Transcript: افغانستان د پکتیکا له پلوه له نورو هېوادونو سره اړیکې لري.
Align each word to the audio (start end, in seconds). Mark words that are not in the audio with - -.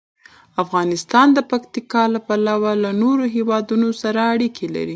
افغانستان 0.63 1.27
د 1.33 1.39
پکتیکا 1.51 2.03
له 2.13 2.19
پلوه 2.27 2.71
له 2.83 2.91
نورو 3.01 3.25
هېوادونو 3.35 3.87
سره 4.01 4.19
اړیکې 4.33 4.67
لري. 4.75 4.89